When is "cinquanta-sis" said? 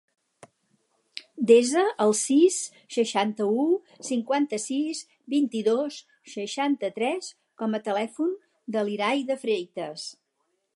4.09-5.03